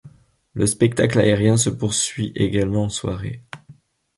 Le 0.55 0.65
spectacle 0.65 1.19
aérien 1.19 1.57
se 1.57 1.69
poursuit 1.69 2.31
également 2.33 2.85
en 2.85 2.89
soirée. 2.89 3.43